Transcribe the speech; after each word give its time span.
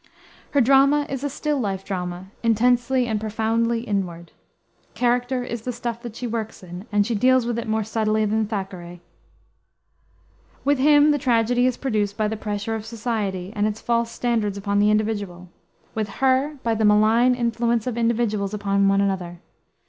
Her 0.49 0.61
drama 0.61 1.05
is 1.09 1.23
a 1.23 1.29
still 1.29 1.59
life 1.59 1.85
drama, 1.85 2.31
intensely 2.41 3.05
and 3.05 3.19
profoundly 3.21 3.81
inward. 3.81 4.31
Character 4.95 5.43
is 5.43 5.61
the 5.61 5.71
stuff 5.71 6.01
that 6.01 6.15
she 6.15 6.25
works 6.25 6.63
in, 6.63 6.85
and 6.91 7.05
she 7.05 7.13
deals 7.13 7.45
with 7.45 7.59
it 7.59 7.67
more 7.67 7.83
subtly 7.83 8.25
than 8.25 8.47
Thackeray. 8.47 8.99
With 10.65 10.79
him 10.79 11.11
the 11.11 11.19
tragedy 11.19 11.67
is 11.67 11.77
produced 11.77 12.17
by 12.17 12.27
the 12.27 12.35
pressure 12.35 12.73
of 12.73 12.83
society 12.83 13.53
and 13.55 13.67
its 13.67 13.79
false 13.79 14.09
standards 14.11 14.57
upon 14.57 14.79
the 14.79 14.89
individual; 14.89 15.49
with 15.93 16.09
her, 16.09 16.57
by 16.63 16.73
the 16.73 16.83
malign 16.83 17.35
influence 17.35 17.85
of 17.85 17.95
individuals 17.95 18.55
upon 18.55 18.87
one 18.87 19.01
another. 19.01 19.39